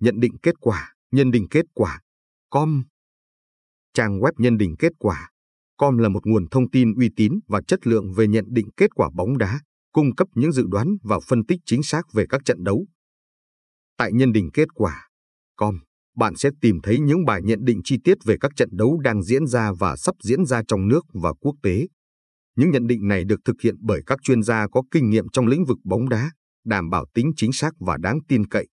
nhận 0.00 0.20
định 0.20 0.38
kết 0.42 0.54
quả, 0.60 0.94
nhân 1.10 1.30
định 1.30 1.46
kết 1.50 1.64
quả, 1.74 2.00
com. 2.50 2.84
Trang 3.94 4.20
web 4.20 4.32
nhân 4.36 4.56
định 4.58 4.74
kết 4.78 4.92
quả, 4.98 5.30
com 5.76 5.98
là 5.98 6.08
một 6.08 6.26
nguồn 6.26 6.46
thông 6.50 6.70
tin 6.70 6.94
uy 6.94 7.10
tín 7.16 7.32
và 7.48 7.60
chất 7.68 7.86
lượng 7.86 8.12
về 8.12 8.26
nhận 8.26 8.44
định 8.48 8.68
kết 8.76 8.90
quả 8.94 9.10
bóng 9.14 9.38
đá, 9.38 9.60
cung 9.92 10.14
cấp 10.14 10.28
những 10.34 10.52
dự 10.52 10.64
đoán 10.68 10.96
và 11.02 11.18
phân 11.26 11.46
tích 11.46 11.60
chính 11.66 11.82
xác 11.82 12.12
về 12.12 12.26
các 12.28 12.40
trận 12.44 12.64
đấu. 12.64 12.86
Tại 13.96 14.12
nhân 14.12 14.32
định 14.32 14.50
kết 14.52 14.68
quả, 14.74 15.08
com, 15.56 15.78
bạn 16.16 16.36
sẽ 16.36 16.50
tìm 16.60 16.80
thấy 16.82 16.98
những 17.00 17.24
bài 17.24 17.40
nhận 17.42 17.64
định 17.64 17.80
chi 17.84 17.96
tiết 18.04 18.18
về 18.24 18.36
các 18.40 18.52
trận 18.56 18.68
đấu 18.72 19.00
đang 19.00 19.22
diễn 19.22 19.46
ra 19.46 19.72
và 19.78 19.96
sắp 19.96 20.14
diễn 20.22 20.44
ra 20.44 20.62
trong 20.68 20.88
nước 20.88 21.06
và 21.12 21.32
quốc 21.32 21.54
tế. 21.62 21.86
Những 22.56 22.70
nhận 22.70 22.86
định 22.86 23.08
này 23.08 23.24
được 23.24 23.40
thực 23.44 23.56
hiện 23.62 23.74
bởi 23.80 24.02
các 24.06 24.18
chuyên 24.22 24.42
gia 24.42 24.66
có 24.68 24.82
kinh 24.90 25.10
nghiệm 25.10 25.28
trong 25.28 25.46
lĩnh 25.46 25.64
vực 25.64 25.78
bóng 25.84 26.08
đá, 26.08 26.30
đảm 26.64 26.90
bảo 26.90 27.06
tính 27.14 27.30
chính 27.36 27.52
xác 27.52 27.70
và 27.80 27.96
đáng 27.96 28.18
tin 28.28 28.46
cậy. 28.46 28.66